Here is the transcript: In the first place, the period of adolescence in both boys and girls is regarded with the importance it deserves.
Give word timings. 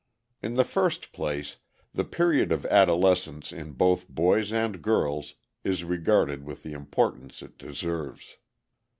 In 0.41 0.55
the 0.55 0.63
first 0.63 1.11
place, 1.11 1.57
the 1.93 2.03
period 2.03 2.51
of 2.51 2.65
adolescence 2.65 3.51
in 3.51 3.73
both 3.73 4.09
boys 4.09 4.51
and 4.51 4.81
girls 4.81 5.35
is 5.63 5.83
regarded 5.83 6.43
with 6.43 6.63
the 6.63 6.73
importance 6.73 7.43
it 7.43 7.55
deserves. 7.59 8.37